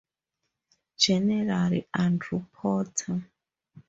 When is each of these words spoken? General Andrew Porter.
General 0.97 1.83
Andrew 1.93 2.45
Porter. 2.51 3.23